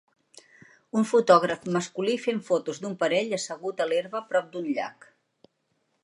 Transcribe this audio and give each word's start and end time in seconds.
Un 0.99 1.03
fotògraf 1.09 1.67
masculí 1.75 2.15
fent 2.23 2.41
fotos 2.47 2.81
d'un 2.85 2.95
parell 3.03 3.35
assegut 3.37 3.83
a 3.85 3.87
l'herba 3.91 4.23
prop 4.31 4.49
d'un 4.55 4.71
llac. 4.79 5.07